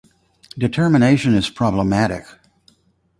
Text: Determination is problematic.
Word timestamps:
Determination 0.57 1.35
is 1.35 1.51
problematic. 1.51 2.25